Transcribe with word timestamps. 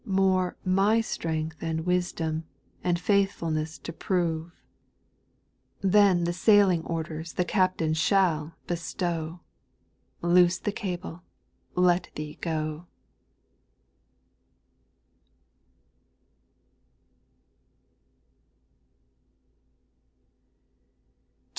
More 0.03 0.57
My 0.65 0.99
strength 0.99 1.57
and 1.61 1.85
wisdom 1.85 2.45
and 2.83 2.99
faithful 2.99 3.51
ness 3.51 3.77
to 3.77 3.93
prove 3.93 4.47
\ 5.83 5.85
880 5.85 5.89
SPIRITUAL 5.89 5.89
SONGS. 5.91 5.93
Then 6.17 6.23
the 6.23 6.33
sailing 6.33 6.85
orders 6.87 7.33
the 7.33 7.45
Captain 7.45 7.93
shaU 7.93 8.51
bestow,— 8.65 9.41
Loose 10.23 10.57
the 10.57 10.71
cable, 10.71 11.21
let 11.75 12.09
thee 12.15 12.39
go. 12.41 12.87